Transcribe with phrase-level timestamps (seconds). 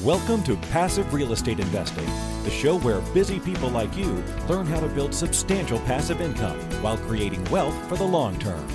[0.00, 2.06] Welcome to Passive Real Estate Investing,
[2.44, 6.96] the show where busy people like you learn how to build substantial passive income while
[6.96, 8.66] creating wealth for the long term.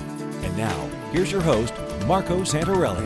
[0.44, 1.74] And now, here's your host,
[2.06, 3.04] Marco Santarelli.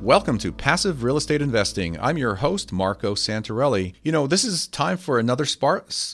[0.00, 1.98] Welcome to Passive Real Estate Investing.
[2.00, 3.94] I'm your host, Marco Santarelli.
[4.04, 5.44] You know, this is time for another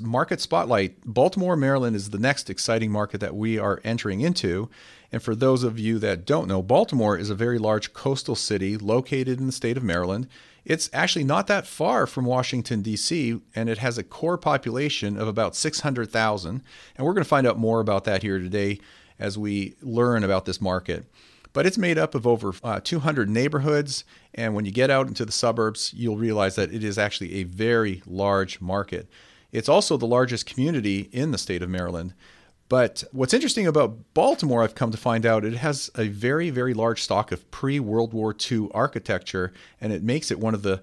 [0.01, 0.97] market spotlight.
[1.05, 4.71] Baltimore, Maryland is the next exciting market that we are entering into.
[5.13, 8.77] And for those of you that don't know, Baltimore is a very large coastal city
[8.77, 10.29] located in the state of Maryland.
[10.65, 15.29] It's actually not that far from Washington, D.C., and it has a core population of
[15.29, 16.63] about 600,000.
[16.97, 18.81] And we're going to find out more about that here today
[19.19, 21.07] as we learn about this market.
[21.53, 24.05] But it's made up of over uh, 200 neighborhoods.
[24.35, 27.45] And when you get out into the suburbs, you'll realize that it is actually a
[27.45, 29.09] very large market.
[29.53, 32.13] It's also the largest community in the state of Maryland.
[32.69, 36.75] But what's interesting about Baltimore, I've come to find out, it has a very, very
[36.75, 40.83] large stock of pre World War II architecture, and it makes it one of the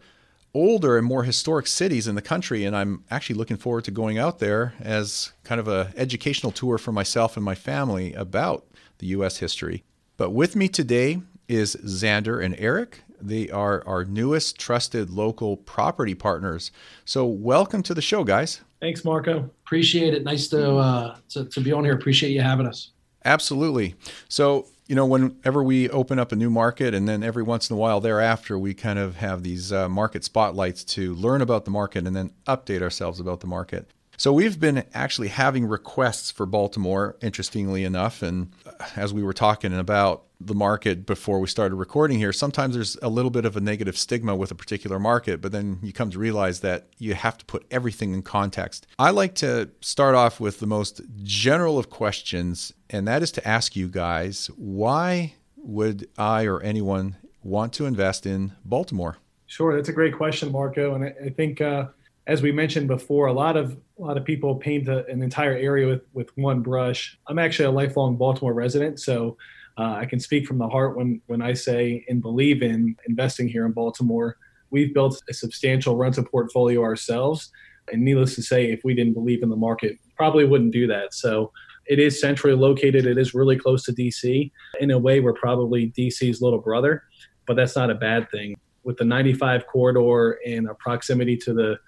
[0.53, 2.63] older and more historic cities in the country.
[2.63, 6.77] And I'm actually looking forward to going out there as kind of an educational tour
[6.77, 8.65] for myself and my family about
[8.99, 9.37] the U.S.
[9.37, 9.83] history.
[10.15, 13.01] But with me today is Xander and Eric.
[13.19, 16.71] They are our newest trusted local property partners.
[17.05, 18.61] So, welcome to the show, guys.
[18.81, 19.49] Thanks, Marco.
[19.73, 20.23] Appreciate it.
[20.23, 21.95] Nice to, uh, to, to be on here.
[21.95, 22.91] Appreciate you having us.
[23.25, 23.95] Absolutely.
[24.29, 27.73] So, you know, whenever we open up a new market, and then every once in
[27.75, 31.71] a while thereafter, we kind of have these uh, market spotlights to learn about the
[31.71, 33.89] market and then update ourselves about the market.
[34.15, 38.21] So we've been actually having requests for Baltimore, interestingly enough.
[38.21, 38.51] And
[38.95, 43.09] as we were talking about the market before we started recording here, sometimes there's a
[43.09, 46.19] little bit of a negative stigma with a particular market, but then you come to
[46.19, 48.87] realize that you have to put everything in context.
[48.99, 53.47] I like to start off with the most general of questions, and that is to
[53.47, 59.17] ask you guys why would I or anyone want to invest in Baltimore?
[59.47, 60.95] Sure, that's a great question, Marco.
[60.95, 61.87] And I think, uh,
[62.27, 65.55] as we mentioned before, a lot of a lot of people paint a, an entire
[65.55, 67.17] area with with one brush.
[67.27, 69.37] I'm actually a lifelong Baltimore resident, so
[69.77, 73.47] uh, I can speak from the heart when when I say and believe in investing
[73.47, 74.37] here in Baltimore.
[74.69, 77.51] We've built a substantial rental portfolio ourselves,
[77.91, 81.13] and needless to say, if we didn't believe in the market, probably wouldn't do that.
[81.13, 81.51] So
[81.85, 83.05] it is centrally located.
[83.05, 84.51] It is really close to DC.
[84.79, 87.03] In a way, we're probably DC's little brother,
[87.45, 88.55] but that's not a bad thing.
[88.83, 91.79] With the 95 corridor and our proximity to the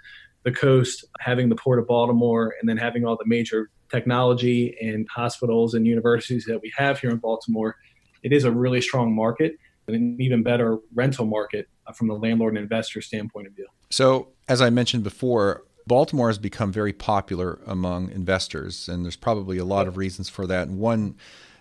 [0.43, 5.07] the coast, having the Port of Baltimore, and then having all the major technology and
[5.13, 7.75] hospitals and universities that we have here in Baltimore,
[8.23, 9.57] it is a really strong market
[9.87, 13.67] and an even better rental market uh, from the landlord and investor standpoint of view.
[13.89, 19.57] So, as I mentioned before, Baltimore has become very popular among investors, and there's probably
[19.57, 20.69] a lot of reasons for that.
[20.69, 21.15] One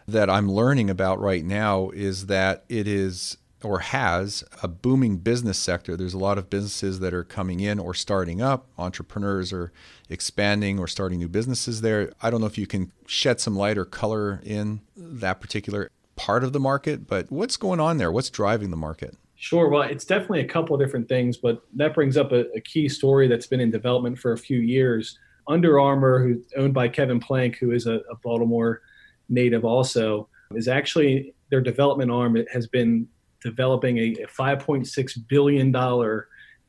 [0.09, 5.58] that I'm learning about right now is that it is or has a booming business
[5.58, 5.97] sector.
[5.97, 8.66] There's a lot of businesses that are coming in or starting up.
[8.78, 9.72] Entrepreneurs are
[10.08, 12.12] expanding or starting new businesses there.
[12.22, 16.44] I don't know if you can shed some light or color in that particular part
[16.44, 18.12] of the market, but what's going on there?
[18.12, 19.16] What's driving the market?
[19.36, 19.69] Sure.
[19.69, 22.88] Well, it's definitely a couple of different things, but that brings up a, a key
[22.88, 25.19] story that's been in development for a few years.
[25.48, 28.81] Under Armour, who's owned by Kevin Plank, who is a, a Baltimore
[29.28, 33.06] native also, is actually their development arm has been
[33.44, 35.75] developing a, a $5.6 billion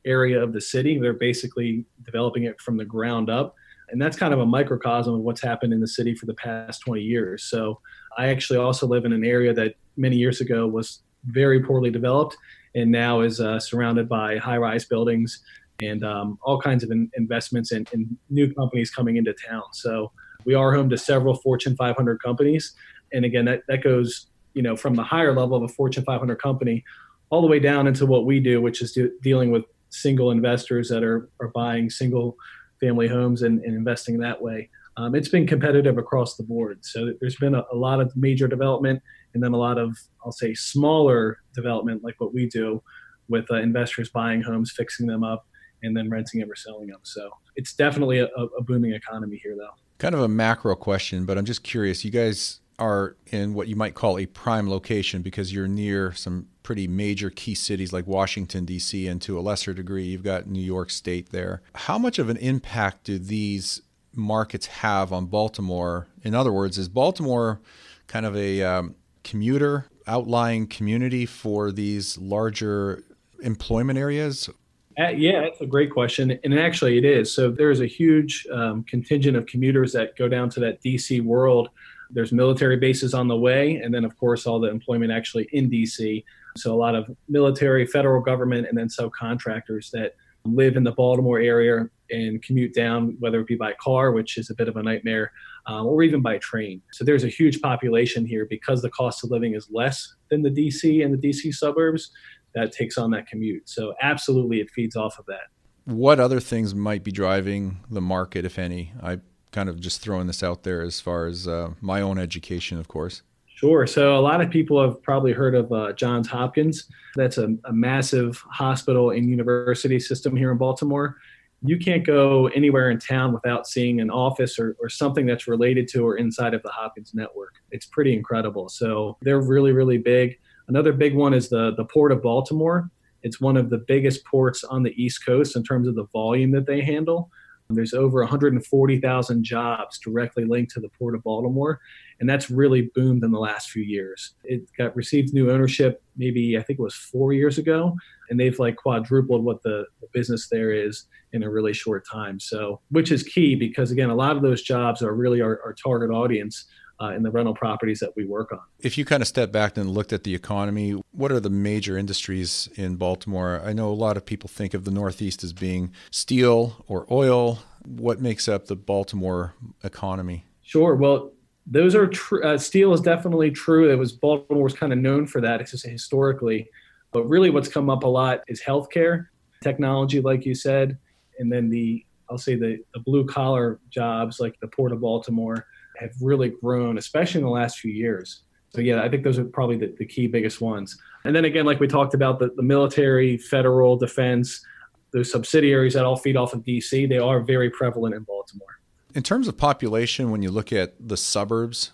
[0.04, 0.98] area of the city.
[0.98, 3.56] They're basically developing it from the ground up.
[3.88, 6.82] And that's kind of a microcosm of what's happened in the city for the past
[6.82, 7.44] 20 years.
[7.44, 7.80] So
[8.18, 12.36] I actually also live in an area that many years ago was very poorly developed
[12.74, 15.42] and now is uh, surrounded by high rise buildings
[15.80, 17.88] and um, all kinds of in- investments and
[18.28, 19.62] new companies coming into town.
[19.72, 20.12] So
[20.44, 22.74] we are home to several Fortune 500 companies.
[23.12, 26.42] And again, that, that goes you know from the higher level of a Fortune 500
[26.42, 26.82] company
[27.30, 31.04] all the way down into what we do, which is dealing with single investors that
[31.04, 32.36] are are buying single
[32.80, 34.68] family homes and, and investing that way.
[34.96, 36.78] Um, it's been competitive across the board.
[36.82, 39.02] So there's been a, a, lot of major development
[39.34, 42.82] and then a lot of, I'll say, smaller development like what we do
[43.28, 45.46] with uh, investors buying homes, fixing them up,
[45.82, 47.00] and then renting them or selling them.
[47.02, 49.74] So it's definitely a, a booming economy here, though.
[49.98, 52.04] Kind of a macro question, but I'm just curious.
[52.04, 56.46] You guys are in what you might call a prime location because you're near some
[56.62, 60.62] pretty major key cities like Washington, D.C., and to a lesser degree, you've got New
[60.62, 61.62] York State there.
[61.74, 63.82] How much of an impact do these
[64.14, 66.08] markets have on Baltimore?
[66.22, 67.60] In other words, is Baltimore
[68.08, 73.02] kind of a um, commuter, outlying community for these larger
[73.42, 74.50] employment areas?
[74.98, 76.38] Uh, yeah, that's a great question.
[76.42, 77.32] And actually, it is.
[77.32, 81.68] So there's a huge um, contingent of commuters that go down to that DC world
[82.10, 85.70] There's military bases on the way, and then, of course, all the employment actually in
[85.70, 86.24] DC.
[86.56, 90.14] So, a lot of military, federal government, and then subcontractors that
[90.44, 94.50] live in the Baltimore area and commute down, whether it be by car, which is
[94.50, 95.32] a bit of a nightmare,
[95.66, 96.80] um, or even by train.
[96.92, 100.50] So there's a huge population here because the cost of living is less than the
[100.50, 102.12] DC and the DC suburbs
[102.54, 103.68] that takes on that commute.
[103.68, 105.48] So absolutely, it feeds off of that.
[105.84, 108.92] What other things might be driving the market, if any?
[109.02, 109.20] I
[109.56, 112.88] kind of just throwing this out there as far as uh, my own education, of
[112.88, 113.22] course.
[113.46, 113.86] Sure.
[113.86, 116.88] So a lot of people have probably heard of uh, Johns Hopkins.
[117.16, 121.16] That's a, a massive hospital and university system here in Baltimore
[121.62, 125.88] you can't go anywhere in town without seeing an office or, or something that's related
[125.88, 127.54] to or inside of the Hopkins network.
[127.70, 128.68] It's pretty incredible.
[128.68, 130.38] So they're really, really big.
[130.68, 132.90] Another big one is the, the Port of Baltimore.
[133.22, 136.50] It's one of the biggest ports on the East Coast in terms of the volume
[136.52, 137.30] that they handle.
[137.68, 141.80] There's over 140,000 jobs directly linked to the Port of Baltimore,
[142.20, 144.34] and that's really boomed in the last few years.
[144.44, 147.96] It got received new ownership maybe I think it was four years ago,
[148.30, 152.40] and they've like quadrupled what the, the business there is in a really short time.
[152.40, 155.74] So, which is key because again, a lot of those jobs are really our, our
[155.74, 156.66] target audience
[157.00, 158.60] uh, in the rental properties that we work on.
[158.80, 161.98] If you kind of step back and looked at the economy, what are the major
[161.98, 163.60] industries in Baltimore?
[163.64, 167.60] I know a lot of people think of the Northeast as being steel or oil.
[167.84, 169.54] What makes up the Baltimore
[169.84, 170.44] economy?
[170.62, 170.94] Sure.
[170.94, 171.32] Well,
[171.66, 172.42] those are true.
[172.42, 173.90] Uh, steel is definitely true.
[173.90, 175.66] It was Baltimore was kind of known for that.
[175.68, 176.68] Just historically,
[177.12, 179.26] but really, what's come up a lot is healthcare,
[179.62, 180.98] technology, like you said,
[181.38, 185.66] and then the I'll say the, the blue collar jobs like the Port of Baltimore
[185.98, 188.42] have really grown, especially in the last few years.
[188.70, 190.98] So yeah, I think those are probably the, the key biggest ones.
[191.24, 194.64] And then again, like we talked about, the, the military, federal, defense,
[195.12, 198.80] those subsidiaries that all feed off of DC, they are very prevalent in Baltimore.
[199.14, 201.92] In terms of population, when you look at the suburbs,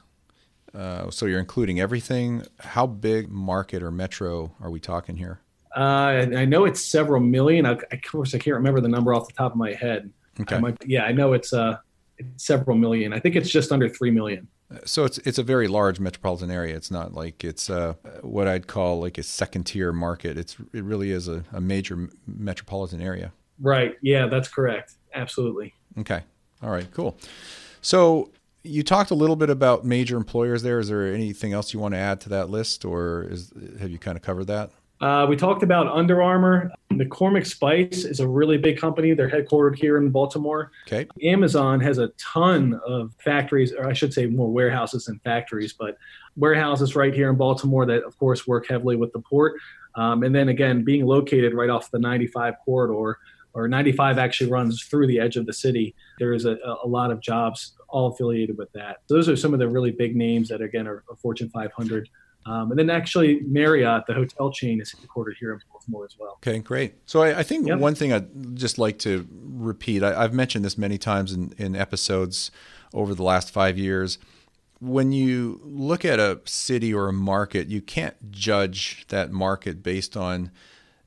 [0.74, 2.44] uh, so you're including everything.
[2.58, 5.40] How big market or metro are we talking here?
[5.76, 7.64] Uh, I know it's several million.
[7.64, 10.10] I, of course, I can't remember the number off the top of my head.
[10.40, 10.56] Okay.
[10.56, 11.76] I might, yeah, I know it's uh,
[12.36, 13.12] several million.
[13.12, 14.48] I think it's just under three million.
[14.84, 16.74] So it's it's a very large metropolitan area.
[16.74, 20.38] It's not like it's uh, what I'd call like a second tier market.
[20.38, 23.32] It's it really is a, a major metropolitan area.
[23.60, 23.96] Right.
[24.02, 24.94] Yeah, that's correct.
[25.14, 25.74] Absolutely.
[25.98, 26.22] Okay.
[26.62, 26.86] All right.
[26.92, 27.18] Cool.
[27.82, 28.30] So
[28.62, 30.78] you talked a little bit about major employers there.
[30.78, 33.98] Is there anything else you want to add to that list, or is, have you
[33.98, 34.70] kind of covered that?
[35.02, 36.70] Uh, we talked about Under Armour.
[36.92, 39.14] McCormick Spice is a really big company.
[39.14, 40.70] They're headquartered here in Baltimore.
[40.86, 41.08] Okay.
[41.24, 45.96] Amazon has a ton of factories, or I should say more warehouses than factories, but
[46.36, 49.54] warehouses right here in Baltimore that, of course, work heavily with the port.
[49.96, 53.18] Um, and then again, being located right off the 95 corridor,
[53.54, 55.96] or 95 actually runs through the edge of the city.
[56.20, 58.98] There is a, a lot of jobs all affiliated with that.
[59.06, 62.08] So those are some of the really big names that, again, are, are Fortune 500.
[62.44, 66.32] Um, and then actually, Marriott, the hotel chain, is headquartered here in Baltimore as well.
[66.34, 66.94] Okay, great.
[67.06, 67.78] So I, I think yep.
[67.78, 71.76] one thing I'd just like to repeat I, have mentioned this many times in, in
[71.76, 72.50] episodes
[72.92, 74.18] over the last five years.
[74.80, 80.16] When you look at a city or a market, you can't judge that market based
[80.16, 80.50] on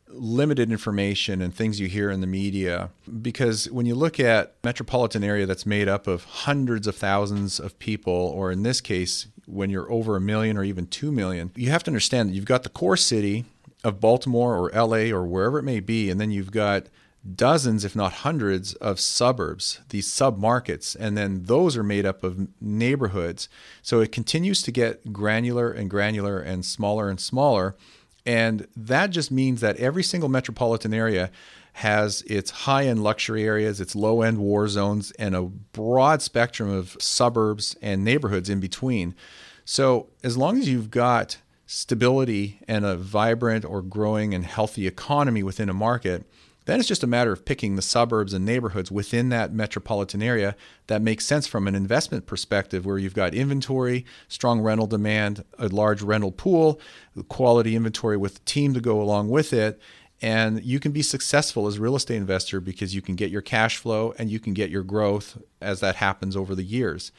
[0.08, 2.90] limited information and things you hear in the media
[3.22, 7.78] because when you look at metropolitan area that's made up of hundreds of thousands of
[7.80, 11.69] people or in this case when you're over a million or even 2 million you
[11.69, 13.45] have to understand that you've got the core city
[13.83, 16.88] of Baltimore or LA or wherever it may be and then you've got
[17.36, 22.48] dozens if not hundreds of suburbs these submarkets and then those are made up of
[22.62, 23.50] neighborhoods.
[23.81, 27.75] So it continues to get granular and granular and smaller and smaller
[28.25, 31.29] and that just means that every single metropolitan area
[31.79, 36.70] has its high end luxury areas, its low end war zones, and a broad spectrum
[36.70, 39.13] of suburbs and neighborhoods in between.
[39.65, 45.44] So, as long as you've got stability and a vibrant or growing and healthy economy
[45.44, 46.25] within a market,
[46.63, 50.55] then it's just a matter of picking the suburbs and neighborhoods within that metropolitan area
[50.88, 55.67] that makes sense from an investment perspective, where you've got inventory, strong rental demand, a
[55.67, 56.79] large rental pool,
[57.27, 59.77] quality inventory with a team to go along with it.
[60.25, 63.77] And you can be successful as real estate investor because you can get your cash
[63.77, 67.12] flow and you can get your growth as that happens over the years.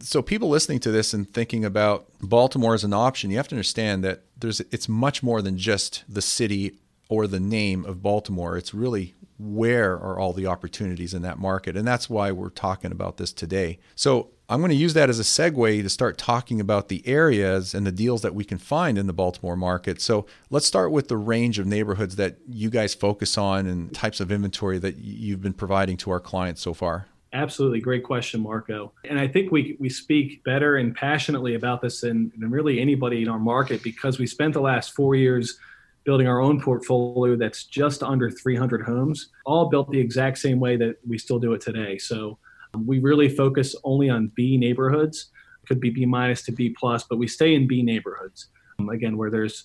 [0.00, 3.54] So people listening to this and thinking about Baltimore as an option, you have to
[3.54, 6.78] understand that there's it's much more than just the city
[7.10, 8.56] or the name of Baltimore.
[8.56, 11.76] It's really where are all the opportunities in that market.
[11.76, 13.78] And that's why we're talking about this today.
[13.94, 17.74] So I'm going to use that as a segue to start talking about the areas
[17.74, 20.00] and the deals that we can find in the Baltimore market.
[20.00, 24.20] So let's start with the range of neighborhoods that you guys focus on and types
[24.20, 27.06] of inventory that you've been providing to our clients so far.
[27.32, 27.80] Absolutely.
[27.80, 28.92] Great question, Marco.
[29.04, 33.22] And I think we, we speak better and passionately about this than, than really anybody
[33.22, 35.58] in our market because we spent the last four years
[36.06, 40.76] building our own portfolio that's just under 300 homes, all built the exact same way
[40.76, 41.98] that we still do it today.
[41.98, 42.38] So
[42.72, 45.30] um, we really focus only on B neighborhoods,
[45.66, 48.48] could be B minus to B plus, but we stay in B neighborhoods.
[48.78, 49.64] Um, again, where there's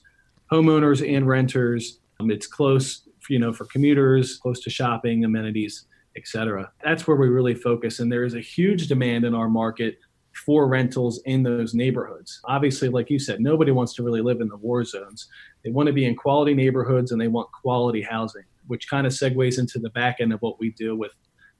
[0.52, 2.00] homeowners and renters.
[2.20, 5.86] Um, it's close, you know, for commuters, close to shopping, amenities,
[6.18, 6.72] etc.
[6.84, 10.00] That's where we really focus, and there is a huge demand in our market
[10.34, 12.40] for rentals in those neighborhoods.
[12.46, 15.28] Obviously, like you said, nobody wants to really live in the war zones.
[15.64, 19.14] They want to be in quality neighborhoods and they want quality housing, which kind of
[19.14, 21.12] segues into the back end of what we do with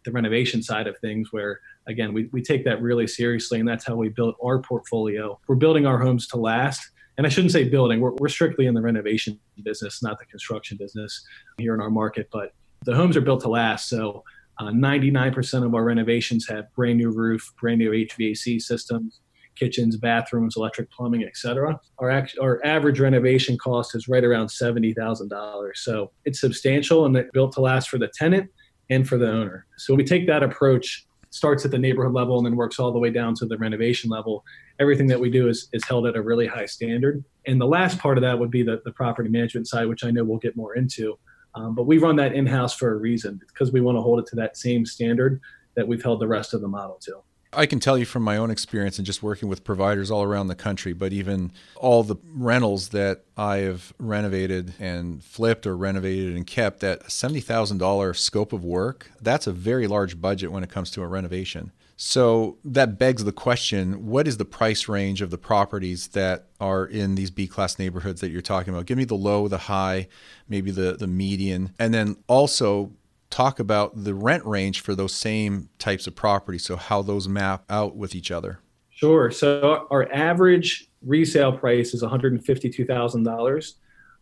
[0.04, 3.86] the renovation side of things, where again, we, we take that really seriously, and that's
[3.86, 5.40] how we built our portfolio.
[5.48, 6.90] We're building our homes to last.
[7.18, 10.78] And I shouldn't say building, we're, we're strictly in the renovation business, not the construction
[10.78, 11.24] business
[11.58, 13.90] here in our market, but the homes are built to last.
[13.90, 14.24] So
[14.62, 19.22] uh, 99% of our renovations have brand new roof, brand new HVAC systems,
[19.56, 21.80] kitchens, bathrooms, electric plumbing, etc.
[21.98, 25.82] Our act- our average renovation cost is right around seventy thousand dollars.
[25.84, 28.52] So it's substantial and it's built to last for the tenant
[28.92, 29.66] and for the owner.
[29.78, 33.00] So we take that approach, starts at the neighborhood level and then works all the
[33.00, 34.44] way down to the renovation level.
[34.80, 37.24] Everything that we do is, is held at a really high standard.
[37.48, 40.12] And the last part of that would be the, the property management side, which I
[40.12, 41.18] know we'll get more into.
[41.56, 44.20] Um, but we run that in house for a reason because we want to hold
[44.20, 45.42] it to that same standard
[45.76, 47.22] that we've held the rest of the model to.
[47.54, 50.48] I can tell you from my own experience and just working with providers all around
[50.48, 56.36] the country, but even all the rentals that I have renovated and flipped or renovated
[56.36, 60.92] and kept, that $70,000 scope of work, that's a very large budget when it comes
[60.92, 61.74] to a renovation.
[61.98, 66.84] So that begs the question what is the price range of the properties that are
[66.86, 68.88] in these B class neighborhoods that you're talking about?
[68.88, 70.08] Give me the low, the high,
[70.50, 71.76] maybe the, the median.
[71.78, 72.92] And then also
[73.32, 76.64] talk about the rent range for those same types of properties.
[76.64, 78.60] So, how those map out with each other.
[78.90, 79.32] Sure.
[79.32, 83.74] So, our average resale price is $152,000.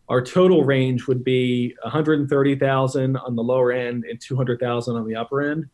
[0.08, 5.42] Our total range would be 130,000 on the lower end and 200,000 on the upper
[5.42, 5.68] end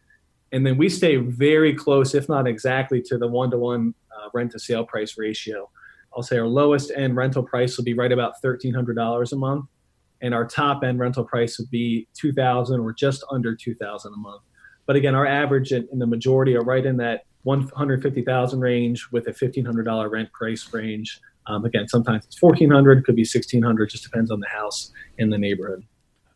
[0.53, 4.29] and then we stay very close, if not exactly, to the one to one uh,
[4.33, 5.69] rent to sale price ratio.
[6.17, 9.67] I'll say our lowest end rental price will be right about $1,300 a month,
[10.23, 14.43] and our top end rental price would be 2000 or just under 2000 a month.
[14.87, 19.27] But again, our average in, in the majority are right in that 150,000 range with
[19.29, 21.21] a $1,500 rent price range.
[21.47, 25.39] Um, again, sometimes it's 1400, could be 1600, just depends on the house in the
[25.39, 25.85] neighborhood.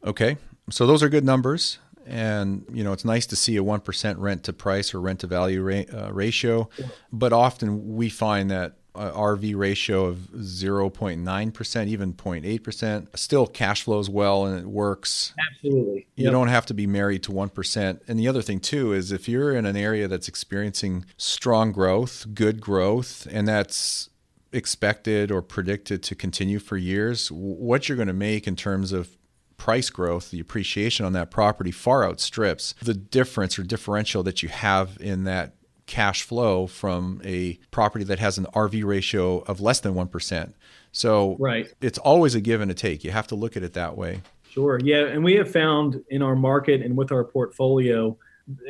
[0.04, 0.36] Okay,
[0.70, 4.42] so those are good numbers and you know it's nice to see a 1% rent
[4.44, 6.68] to price or rent to value ra- uh, ratio
[7.12, 14.46] but often we find that RV ratio of 0.9%, even 0.8%, still cash flows well
[14.46, 15.34] and it works.
[15.52, 16.06] Absolutely.
[16.16, 16.32] You yep.
[16.32, 18.00] don't have to be married to 1%.
[18.06, 22.26] And the other thing, too, is if you're in an area that's experiencing strong growth,
[22.34, 24.10] good growth, and that's
[24.52, 29.16] expected or predicted to continue for years, what you're going to make in terms of
[29.56, 34.48] price growth, the appreciation on that property far outstrips the difference or differential that you
[34.48, 35.54] have in that
[35.90, 40.52] cash flow from a property that has an RV ratio of less than 1%.
[40.92, 41.66] So right.
[41.80, 43.02] it's always a give and a take.
[43.02, 44.22] You have to look at it that way.
[44.48, 44.78] Sure.
[44.82, 45.06] Yeah.
[45.06, 48.16] And we have found in our market and with our portfolio,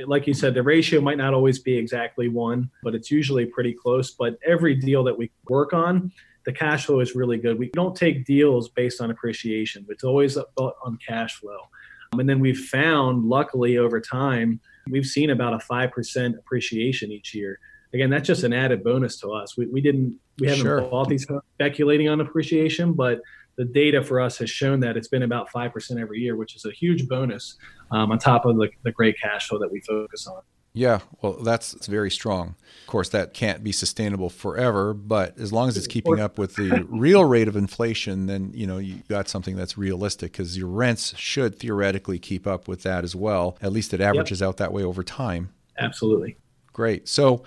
[0.07, 3.75] like you said, the ratio might not always be exactly one, but it's usually pretty
[3.75, 4.11] close.
[4.13, 6.11] But every deal that we work on,
[6.47, 7.59] the cash flow is really good.
[7.59, 11.61] We don't take deals based on appreciation, it's always on cash flow.
[12.13, 17.59] And then we've found, luckily, over time, we've seen about a 5% appreciation each year.
[17.93, 19.57] Again, that's just an added bonus to us.
[19.57, 20.83] We, we didn't, we haven't sure.
[20.83, 23.21] bought these speculating on appreciation, but
[23.57, 26.65] the data for us has shown that it's been about 5% every year, which is
[26.65, 27.57] a huge bonus
[27.91, 30.41] um, on top of the, the great cash flow that we focus on.
[30.73, 32.55] Yeah, well, that's very strong.
[32.83, 36.55] Of course, that can't be sustainable forever, but as long as it's keeping up with
[36.55, 40.69] the real rate of inflation, then you know you got something that's realistic because your
[40.69, 43.59] rents should theoretically keep up with that as well.
[43.61, 44.49] At least it averages yep.
[44.49, 45.51] out that way over time.
[45.77, 46.37] Absolutely.
[46.73, 47.09] Great.
[47.09, 47.43] So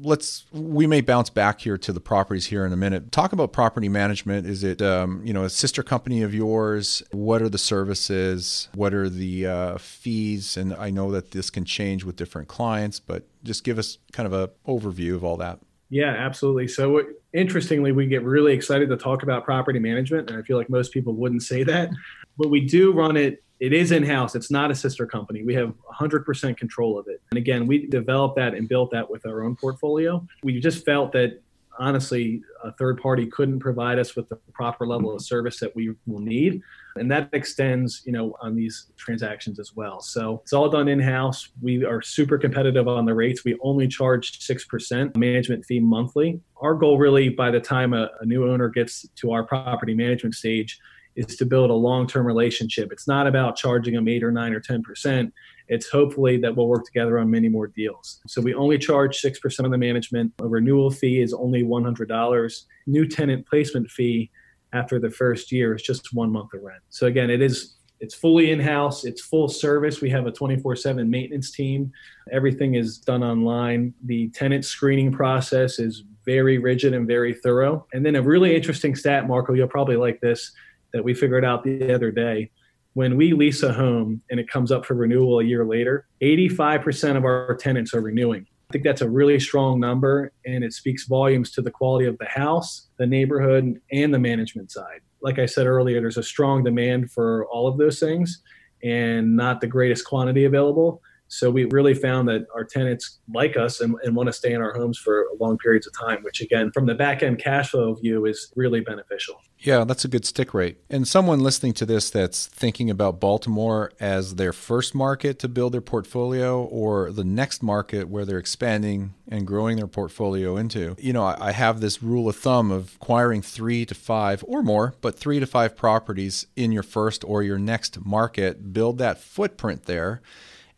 [0.00, 3.10] let's we may bounce back here to the properties here in a minute.
[3.10, 4.46] Talk about property management.
[4.46, 7.02] Is it um, you know a sister company of yours?
[7.10, 8.68] What are the services?
[8.74, 10.56] What are the uh, fees?
[10.56, 14.26] And i know that this can change with different clients but just give us kind
[14.26, 15.60] of a overview of all that.
[15.88, 16.68] Yeah absolutely.
[16.68, 17.02] So
[17.32, 20.92] interestingly we get really excited to talk about property management and i feel like most
[20.92, 21.90] people wouldn't say that
[22.38, 24.34] but we do run it it is in house.
[24.34, 25.42] It's not a sister company.
[25.42, 27.20] We have 100% control of it.
[27.30, 30.26] And again, we developed that and built that with our own portfolio.
[30.42, 31.40] We just felt that
[31.78, 35.94] honestly, a third party couldn't provide us with the proper level of service that we
[36.06, 36.60] will need.
[36.96, 40.00] And that extends, you know, on these transactions as well.
[40.00, 41.48] So it's all done in-house.
[41.62, 43.44] We are super competitive on the rates.
[43.44, 46.40] We only charge 6% management fee monthly.
[46.60, 50.34] Our goal really by the time a, a new owner gets to our property management
[50.34, 50.80] stage
[51.18, 52.90] is to build a long-term relationship.
[52.92, 55.32] It's not about charging them 8 or 9 or 10%
[55.68, 58.20] it's hopefully that we'll work together on many more deals.
[58.26, 60.32] So we only charge 6% of the management.
[60.40, 62.64] A renewal fee is only $100.
[62.86, 64.30] New tenant placement fee
[64.72, 66.82] after the first year is just one month of rent.
[66.88, 71.50] So again, it is it's fully in-house it's full service we have a 24-7 maintenance
[71.50, 71.90] team
[72.30, 78.06] everything is done online the tenant screening process is very rigid and very thorough and
[78.06, 80.52] then a really interesting stat marco you'll probably like this
[80.92, 82.50] that we figured out the other day
[82.94, 87.16] when we lease a home and it comes up for renewal a year later, 85%
[87.16, 88.44] of our tenants are renewing.
[88.68, 92.18] I think that's a really strong number and it speaks volumes to the quality of
[92.18, 95.00] the house, the neighborhood, and the management side.
[95.22, 98.42] Like I said earlier, there's a strong demand for all of those things
[98.82, 101.00] and not the greatest quantity available.
[101.28, 104.62] So we really found that our tenants like us and, and, want to stay in
[104.62, 107.94] our homes for long periods of time, which again, from the back end cash flow
[107.94, 109.40] view, is really beneficial.
[109.58, 110.78] Yeah, that's a good stick rate.
[110.88, 115.74] And someone listening to this that's thinking about Baltimore as their first market to build
[115.74, 120.96] their portfolio or the next market where they're expanding and growing their portfolio into.
[120.98, 124.94] You know, I have this rule of thumb of acquiring three to five or more,
[125.00, 129.84] but three to five properties in your first or your next market, build that footprint
[129.84, 130.22] there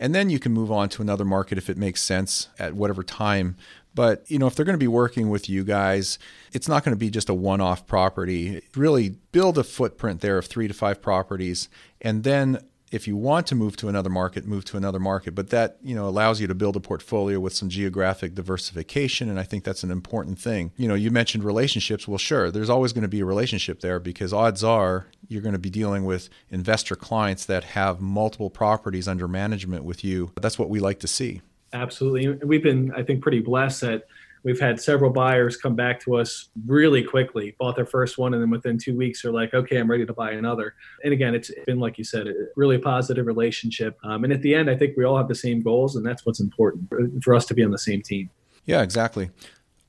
[0.01, 3.05] and then you can move on to another market if it makes sense at whatever
[3.05, 3.57] time.
[3.95, 6.19] But you know, if they're going to be working with you guys,
[6.53, 8.63] it's not going to be just a one-off property.
[8.75, 11.69] Really build a footprint there of 3 to 5 properties
[12.01, 12.59] and then
[12.91, 15.35] if you want to move to another market, move to another market.
[15.35, 19.39] But that you know allows you to build a portfolio with some geographic diversification, and
[19.39, 20.73] I think that's an important thing.
[20.77, 22.09] You know, you mentioned relationships.
[22.09, 25.53] Well, sure, there's always going to be a relationship there because odds are you're going
[25.53, 30.33] to be dealing with investor clients that have multiple properties under management with you.
[30.41, 31.43] That's what we like to see.
[31.73, 34.07] Absolutely, we've been, I think, pretty blessed that
[34.43, 38.43] we've had several buyers come back to us really quickly bought their first one and
[38.43, 40.75] then within two weeks they're like okay i'm ready to buy another.
[41.05, 43.99] And again it's been like you said a really positive relationship.
[44.05, 46.25] Um, and at the end i think we all have the same goals and that's
[46.25, 46.91] what's important
[47.23, 48.31] for us to be on the same team.
[48.65, 49.31] Yeah exactly.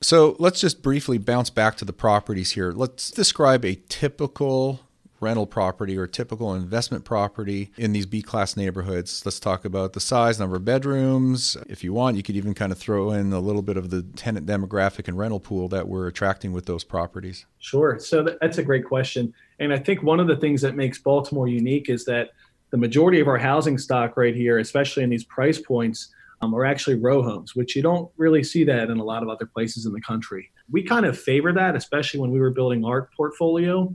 [0.00, 2.72] So let's just briefly bounce back to the properties here.
[2.72, 4.80] Let's describe a typical
[5.22, 9.24] rental property or typical investment property in these B class neighborhoods.
[9.24, 11.56] Let's talk about the size, number of bedrooms.
[11.68, 14.02] If you want, you could even kind of throw in a little bit of the
[14.02, 17.46] tenant demographic and rental pool that we're attracting with those properties.
[17.58, 17.98] Sure.
[17.98, 19.32] So that's a great question.
[19.60, 22.30] And I think one of the things that makes Baltimore unique is that
[22.70, 26.64] the majority of our housing stock right here, especially in these price points, um, are
[26.64, 29.86] actually row homes, which you don't really see that in a lot of other places
[29.86, 30.50] in the country.
[30.70, 33.94] We kind of favor that, especially when we were building our portfolio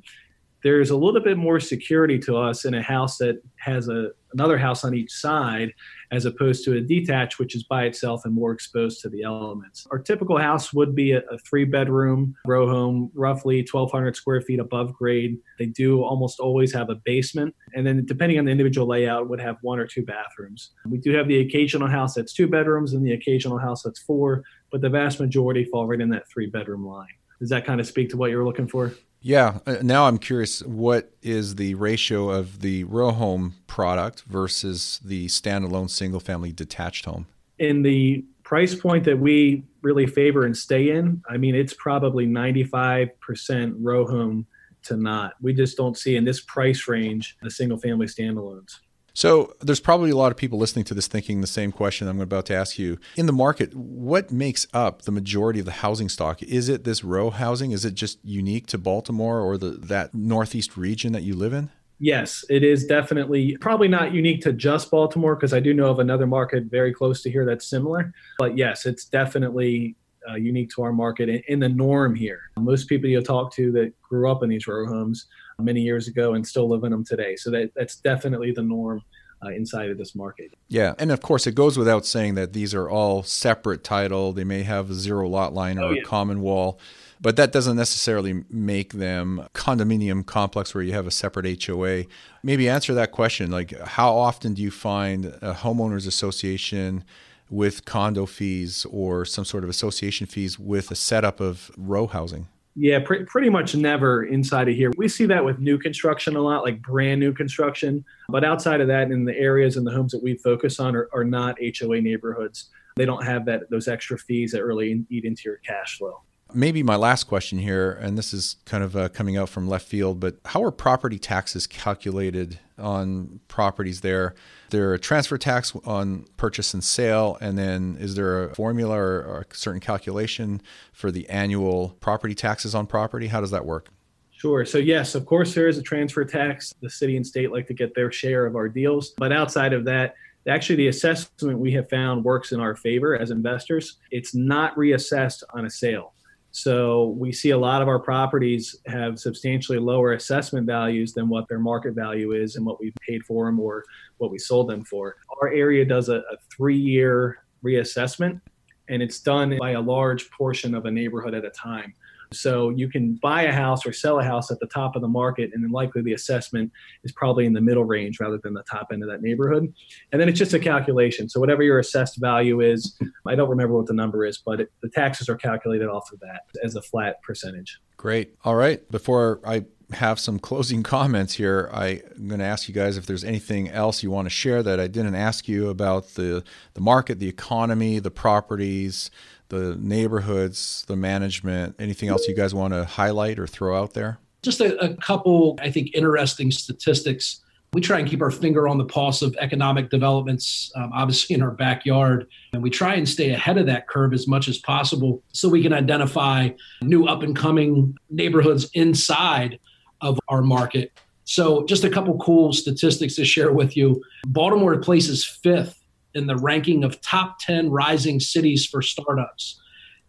[0.63, 4.57] there's a little bit more security to us in a house that has a another
[4.57, 5.73] house on each side
[6.11, 9.87] as opposed to a detached which is by itself and more exposed to the elements.
[9.89, 14.59] Our typical house would be a, a three bedroom row home roughly 1200 square feet
[14.59, 15.37] above grade.
[15.57, 19.39] They do almost always have a basement and then depending on the individual layout would
[19.39, 20.71] have one or two bathrooms.
[20.85, 24.43] We do have the occasional house that's two bedrooms and the occasional house that's four
[24.71, 27.07] but the vast majority fall right in that three bedroom line.
[27.39, 29.59] Does that kind of speak to what you're looking for yeah.
[29.65, 35.27] Uh, now I'm curious what is the ratio of the row home product versus the
[35.27, 37.27] standalone single family detached home?
[37.59, 42.27] In the price point that we really favor and stay in, I mean, it's probably
[42.27, 44.45] 95% row home
[44.83, 45.33] to not.
[45.41, 48.77] We just don't see in this price range the single family standalones.
[49.17, 52.21] So there's probably a lot of people listening to this thinking the same question I'm
[52.21, 52.99] about to ask you.
[53.15, 56.43] In the market, what makes up the majority of the housing stock?
[56.43, 57.71] Is it this row housing?
[57.71, 61.71] Is it just unique to Baltimore or the that northeast region that you live in?
[61.97, 65.97] Yes, it is definitely probably not unique to just Baltimore because I do know of
[65.97, 68.13] another market very close to here that's similar.
[68.37, 69.95] But yes, it's definitely
[70.29, 72.51] uh, unique to our market and, in the norm here.
[72.57, 75.27] Most people you'll talk to that grew up in these row homes
[75.59, 77.35] many years ago and still live in them today.
[77.35, 79.01] So that, that's definitely the norm.
[79.45, 80.51] Uh, inside of this market.
[80.67, 84.33] Yeah, and of course, it goes without saying that these are all separate title.
[84.33, 86.01] They may have a zero lot line or oh, yeah.
[86.01, 86.79] a common wall,
[87.21, 92.05] but that doesn't necessarily make them condominium complex where you have a separate HOA.
[92.41, 97.03] Maybe answer that question: like, how often do you find a homeowners association?
[97.49, 102.47] With condo fees or some sort of association fees with a setup of row housing?
[102.79, 104.91] Yeah, pre- pretty much never inside of here.
[104.97, 108.05] We see that with new construction a lot, like brand new construction.
[108.29, 111.09] But outside of that, in the areas and the homes that we focus on are,
[111.11, 112.69] are not HOA neighborhoods.
[112.95, 116.21] They don't have that those extra fees that really eat into your cash flow.
[116.53, 119.85] Maybe my last question here, and this is kind of uh, coming out from left
[119.85, 124.33] field, but how are property taxes calculated on properties there?
[124.69, 129.23] There a transfer tax on purchase and sale, and then is there a formula or,
[129.23, 130.61] or a certain calculation
[130.93, 133.27] for the annual property taxes on property?
[133.27, 133.89] How does that work?
[134.31, 134.65] Sure.
[134.65, 136.73] So, yes, of course, there is a transfer tax.
[136.81, 139.15] The city and state like to get their share of our deals.
[139.17, 140.13] But outside of that,
[140.47, 143.97] actually, the assessment we have found works in our favor as investors.
[144.11, 146.13] It's not reassessed on a sale.
[146.57, 151.47] So, we see a lot of our properties have substantially lower assessment values than what
[151.47, 153.83] their market value is and what we've paid for them or
[154.17, 155.17] what we sold them for.
[155.39, 158.41] Our area does a, a three year reassessment,
[158.89, 161.93] and it's done by a large portion of a neighborhood at a time.
[162.31, 165.07] So you can buy a house or sell a house at the top of the
[165.07, 166.71] market, and then likely the assessment
[167.03, 169.73] is probably in the middle range rather than the top end of that neighborhood.
[170.11, 171.29] And then it's just a calculation.
[171.29, 174.71] So whatever your assessed value is, I don't remember what the number is, but it,
[174.81, 177.79] the taxes are calculated off of that as a flat percentage.
[177.95, 178.35] Great.
[178.43, 178.89] All right.
[178.91, 181.69] Before I have some closing comments here.
[181.71, 184.79] I'm going to ask you guys if there's anything else you want to share that
[184.79, 189.09] I didn't ask you about the the market, the economy, the properties,
[189.49, 191.75] the neighborhoods, the management.
[191.79, 194.19] Anything else you guys want to highlight or throw out there?
[194.43, 197.41] Just a, a couple, I think, interesting statistics.
[197.73, 201.41] We try and keep our finger on the pulse of economic developments, um, obviously in
[201.41, 202.27] our backyard.
[202.53, 205.61] And we try and stay ahead of that curve as much as possible so we
[205.61, 206.49] can identify
[206.81, 209.59] new up and coming neighborhoods inside
[210.01, 210.91] of our market.
[211.25, 214.01] So, just a couple cool statistics to share with you.
[214.27, 215.76] Baltimore places fifth
[216.17, 219.61] in the ranking of top 10 rising cities for startups.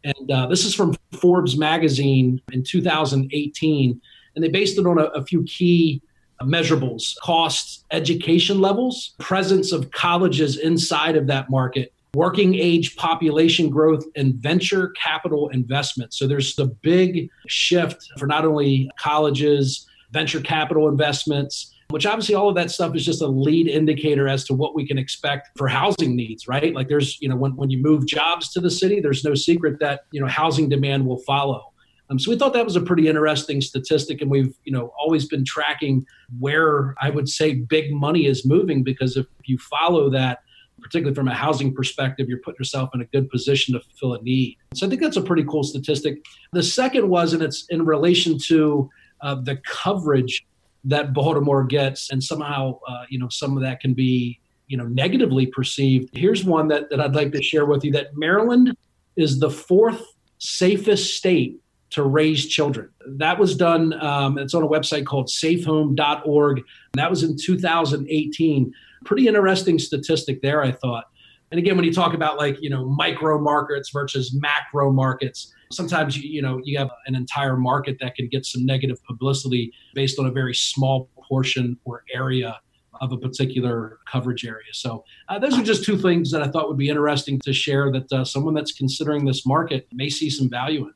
[0.04, 4.00] And uh, this is from Forbes magazine in 2018.
[4.34, 6.02] And they based it on a, a few key
[6.42, 14.04] measurables cost, education levels, presence of colleges inside of that market, working age population growth,
[14.16, 16.14] and venture capital investment.
[16.14, 22.48] So there's the big shift for not only colleges, venture capital investments, which obviously all
[22.48, 25.68] of that stuff is just a lead indicator as to what we can expect for
[25.68, 26.74] housing needs, right?
[26.74, 29.80] Like there's, you know, when, when you move jobs to the city, there's no secret
[29.80, 31.72] that, you know, housing demand will follow.
[32.10, 35.26] Um, so we thought that was a pretty interesting statistic, and we've you know always
[35.26, 36.06] been tracking
[36.38, 40.42] where I would say big money is moving because if you follow that,
[40.80, 44.22] particularly from a housing perspective, you're putting yourself in a good position to fulfill a
[44.22, 44.56] need.
[44.74, 46.24] So I think that's a pretty cool statistic.
[46.52, 48.88] The second was, and it's in relation to
[49.20, 50.46] uh, the coverage
[50.84, 54.86] that Baltimore gets, and somehow uh, you know some of that can be you know
[54.86, 56.10] negatively perceived.
[56.16, 58.76] Here's one that that I'd like to share with you: that Maryland
[59.16, 60.02] is the fourth
[60.38, 61.60] safest state
[61.90, 62.90] to raise children.
[63.06, 63.94] That was done.
[64.02, 66.62] Um, it's on a website called SafeHome.org.
[66.94, 68.72] That was in 2018.
[69.04, 71.04] Pretty interesting statistic there, I thought.
[71.50, 76.16] And again, when you talk about like you know micro markets versus macro markets, sometimes
[76.16, 80.18] you, you know you have an entire market that can get some negative publicity based
[80.18, 82.58] on a very small portion or area
[83.00, 84.72] of a particular coverage area.
[84.72, 87.92] So uh, those are just two things that I thought would be interesting to share
[87.92, 90.92] that uh, someone that's considering this market may see some value in.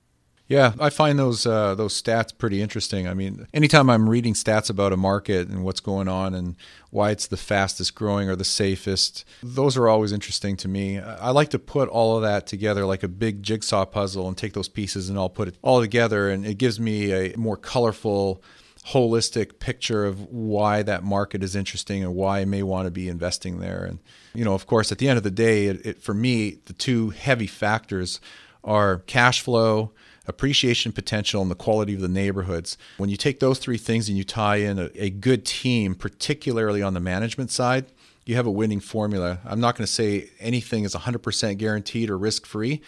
[0.49, 3.09] Yeah, I find those uh, those stats pretty interesting.
[3.09, 6.57] I mean, anytime I'm reading stats about a market and what's going on and
[6.91, 10.99] why it's the fastest growing or the safest, those are always interesting to me.
[10.99, 14.53] I like to put all of that together like a big jigsaw puzzle and take
[14.53, 18.43] those pieces and I'll put it all together, and it gives me a more colorful
[18.89, 23.09] holistic picture of why that market is interesting and why I may want to be
[23.09, 23.85] investing there.
[23.85, 24.01] And
[24.35, 26.73] you know, of course, at the end of the day, it, it, for me, the
[26.73, 28.21] two heavy factors
[28.65, 29.93] are cash flow
[30.27, 32.77] appreciation potential and the quality of the neighborhoods.
[32.97, 36.83] When you take those three things and you tie in a, a good team, particularly
[36.83, 37.87] on the management side,
[38.25, 39.41] you have a winning formula.
[39.45, 42.81] I'm not going to say anything is 100% guaranteed or risk free,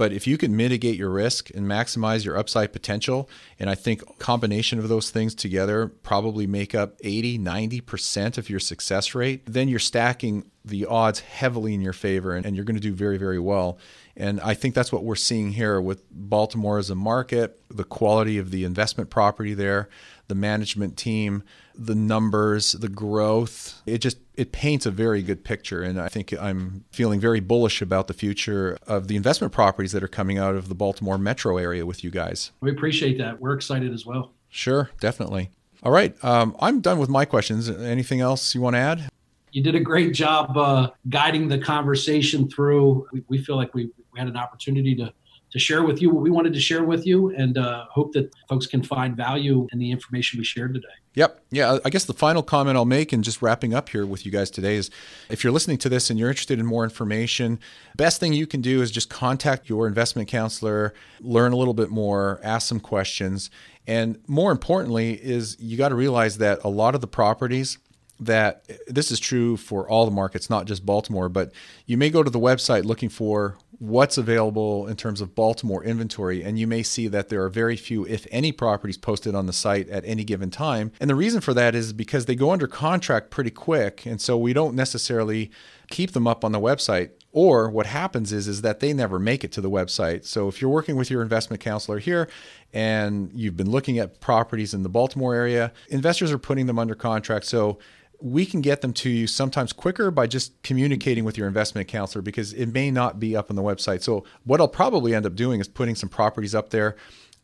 [0.00, 4.18] but if you can mitigate your risk and maximize your upside potential, and I think
[4.18, 9.68] combination of those things together probably make up 80, 90% of your success rate, then
[9.68, 13.18] you're stacking the odds heavily in your favor and, and you're going to do very,
[13.18, 13.76] very well.
[14.16, 18.38] And I think that's what we're seeing here with Baltimore as a market, the quality
[18.38, 19.90] of the investment property there,
[20.28, 21.42] the management team,
[21.80, 23.80] the numbers, the growth.
[23.86, 27.80] It just it paints a very good picture and I think I'm feeling very bullish
[27.80, 31.56] about the future of the investment properties that are coming out of the Baltimore metro
[31.56, 32.52] area with you guys.
[32.60, 33.40] We appreciate that.
[33.40, 34.32] We're excited as well.
[34.50, 35.50] Sure, definitely.
[35.82, 37.70] All right, um, I'm done with my questions.
[37.70, 39.08] Anything else you want to add?
[39.52, 43.06] You did a great job uh, guiding the conversation through.
[43.12, 45.12] We, we feel like we, we had an opportunity to
[45.52, 48.32] to share with you what we wanted to share with you and uh, hope that
[48.48, 50.88] folks can find value in the information we shared today.
[51.14, 51.42] Yep.
[51.50, 51.78] Yeah.
[51.84, 54.48] I guess the final comment I'll make and just wrapping up here with you guys
[54.50, 54.90] today is
[55.28, 57.58] if you're listening to this and you're interested in more information,
[57.96, 61.90] best thing you can do is just contact your investment counselor, learn a little bit
[61.90, 63.50] more, ask some questions.
[63.86, 67.78] And more importantly, is you got to realize that a lot of the properties
[68.20, 71.52] that this is true for all the markets, not just Baltimore, but
[71.86, 76.44] you may go to the website looking for what's available in terms of Baltimore inventory,
[76.44, 79.54] and you may see that there are very few, if any, properties posted on the
[79.54, 80.92] site at any given time.
[81.00, 84.36] And the reason for that is because they go under contract pretty quick, and so
[84.36, 85.50] we don't necessarily
[85.88, 87.10] keep them up on the website.
[87.32, 90.26] Or what happens is is that they never make it to the website.
[90.26, 92.28] So if you're working with your investment counselor here
[92.72, 96.94] and you've been looking at properties in the Baltimore area, investors are putting them under
[96.94, 97.46] contract.
[97.46, 97.78] So
[98.20, 102.22] we can get them to you sometimes quicker by just communicating with your investment counselor
[102.22, 104.02] because it may not be up on the website.
[104.02, 106.96] So, what I'll probably end up doing is putting some properties up there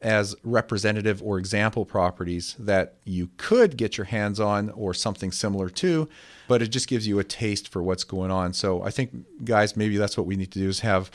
[0.03, 5.71] as representative or example properties that you could get your hands on or something similar
[5.71, 6.07] to,
[6.49, 8.53] but it just gives you a taste for what's going on.
[8.53, 11.11] So, I think, guys, maybe that's what we need to do is have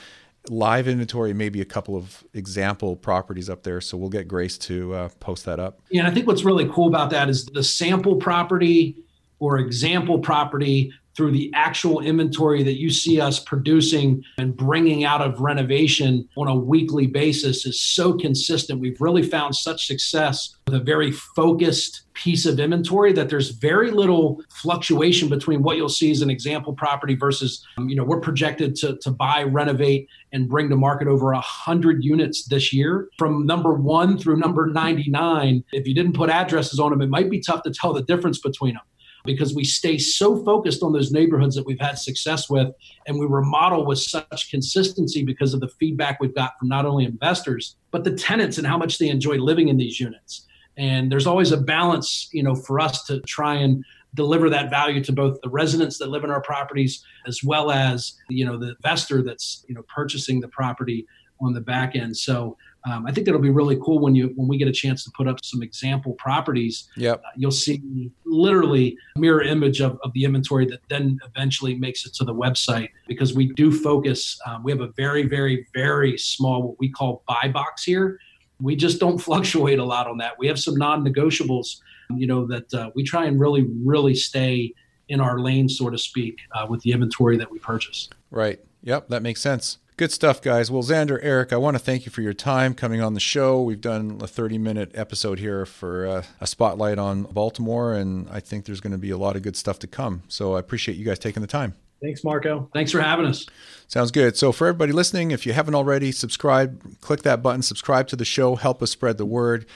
[0.50, 3.80] live inventory, maybe a couple of example properties up there.
[3.80, 5.82] So, we'll get Grace to uh, post that up.
[5.91, 8.97] Yeah, and I think what's really cool about that is the sample property
[9.41, 15.21] or example property through the actual inventory that you see us producing and bringing out
[15.21, 18.80] of renovation on a weekly basis is so consistent.
[18.80, 23.91] We've really found such success with a very focused piece of inventory that there's very
[23.91, 28.19] little fluctuation between what you'll see as an example property versus, um, you know, we're
[28.19, 33.45] projected to, to buy, renovate, and bring to market over 100 units this year from
[33.45, 35.63] number one through number 99.
[35.73, 38.39] If you didn't put addresses on them, it might be tough to tell the difference
[38.39, 38.84] between them
[39.26, 42.74] because we stay so focused on those neighborhoods that we've had success with
[43.08, 47.06] and we remodel with such consistency because of the feedback we've got from not only
[47.06, 51.28] investors but the tenants and how much they enjoy living in these units and there's
[51.28, 55.40] always a balance you know for us to try and deliver that value to both
[55.42, 59.66] the residents that live in our properties as well as you know the investor that's
[59.68, 61.06] you know purchasing the property
[61.40, 64.48] on the back end so um, I think that'll be really cool when you when
[64.48, 66.90] we get a chance to put up some example properties.
[66.98, 67.22] Yep.
[67.24, 72.13] Uh, you'll see literally mirror image of, of the inventory that then eventually makes it
[72.15, 74.39] to the website because we do focus.
[74.48, 78.20] Um, we have a very very very small what we call buy box here.
[78.60, 80.38] We just don't fluctuate a lot on that.
[80.39, 81.78] We have some non-negotiables,
[82.15, 84.74] you know, that uh, we try and really really stay
[85.10, 88.10] in our lane, so to speak, uh, with the inventory that we purchase.
[88.30, 88.62] Right.
[88.84, 89.10] Yep.
[89.10, 89.78] That makes sense.
[89.97, 90.71] Good stuff, guys.
[90.71, 93.62] Well, Xander, Eric, I want to thank you for your time coming on the show.
[93.62, 98.39] We've done a 30 minute episode here for uh, a spotlight on Baltimore, and I
[98.39, 100.23] think there's going to be a lot of good stuff to come.
[100.27, 101.75] So I appreciate you guys taking the time.
[102.01, 102.67] Thanks, Marco.
[102.73, 103.45] Thanks for having us.
[103.88, 104.36] Sounds good.
[104.36, 108.25] So, for everybody listening, if you haven't already, subscribe, click that button, subscribe to the
[108.25, 109.67] show, help us spread the word.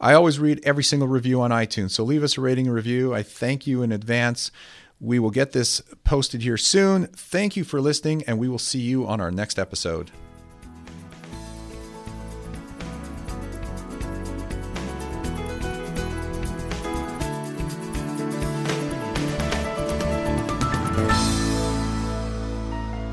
[0.00, 3.14] I always read every single review on iTunes, so leave us a rating and review.
[3.14, 4.50] I thank you in advance.
[5.04, 7.08] We will get this posted here soon.
[7.08, 10.10] Thank you for listening, and we will see you on our next episode.